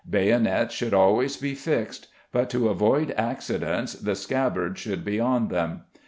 [0.09, 5.81] Bayonets should always be fixed, but to avoid accidents the scabbards should be on them.